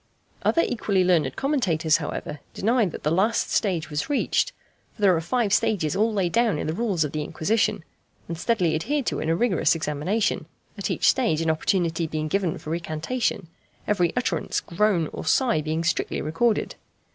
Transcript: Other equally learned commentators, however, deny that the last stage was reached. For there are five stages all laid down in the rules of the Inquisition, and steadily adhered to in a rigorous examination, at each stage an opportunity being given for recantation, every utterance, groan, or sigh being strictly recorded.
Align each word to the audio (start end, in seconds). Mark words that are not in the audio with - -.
Other 0.41 0.63
equally 0.65 1.03
learned 1.03 1.35
commentators, 1.35 1.97
however, 1.97 2.39
deny 2.55 2.87
that 2.87 3.03
the 3.03 3.11
last 3.11 3.51
stage 3.51 3.91
was 3.91 4.09
reached. 4.09 4.51
For 4.95 5.01
there 5.03 5.15
are 5.15 5.21
five 5.21 5.53
stages 5.53 5.95
all 5.95 6.11
laid 6.11 6.31
down 6.31 6.57
in 6.57 6.65
the 6.65 6.73
rules 6.73 7.03
of 7.03 7.11
the 7.11 7.21
Inquisition, 7.23 7.83
and 8.27 8.35
steadily 8.35 8.73
adhered 8.73 9.05
to 9.05 9.19
in 9.19 9.29
a 9.29 9.35
rigorous 9.35 9.75
examination, 9.75 10.47
at 10.75 10.89
each 10.89 11.07
stage 11.07 11.39
an 11.39 11.51
opportunity 11.51 12.07
being 12.07 12.29
given 12.29 12.57
for 12.57 12.71
recantation, 12.71 13.45
every 13.87 14.11
utterance, 14.17 14.59
groan, 14.59 15.07
or 15.13 15.23
sigh 15.23 15.61
being 15.61 15.83
strictly 15.83 16.19
recorded. 16.19 16.73